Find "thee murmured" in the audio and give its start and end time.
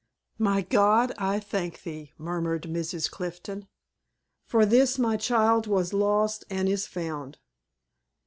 1.83-2.63